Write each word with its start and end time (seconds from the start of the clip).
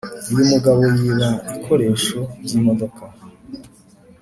uyumugabo 0.29 0.81
yiba 0.99 1.29
ikoresho 1.57 2.19
byimodoka 2.43 3.03